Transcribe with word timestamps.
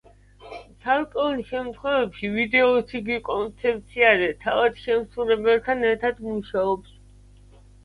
ცალკეულ 0.85 1.43
შემთხვევებში, 1.49 2.31
ვიდეოს 2.37 2.95
იგი 3.01 3.19
კონცეფციაზე 3.29 4.31
თავად 4.47 4.83
შემსრულებელთან 4.87 5.89
ერთად 5.93 6.27
მუშაობს. 6.33 6.99